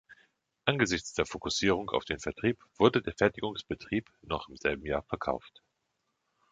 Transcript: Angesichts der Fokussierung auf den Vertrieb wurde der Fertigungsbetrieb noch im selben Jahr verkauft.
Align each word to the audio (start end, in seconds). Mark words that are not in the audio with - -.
Angesichts 0.65 1.13
der 1.13 1.27
Fokussierung 1.27 1.91
auf 1.91 2.05
den 2.05 2.17
Vertrieb 2.19 2.57
wurde 2.79 3.03
der 3.03 3.13
Fertigungsbetrieb 3.13 4.09
noch 4.23 4.49
im 4.49 4.57
selben 4.57 4.87
Jahr 4.87 5.03
verkauft. 5.03 5.61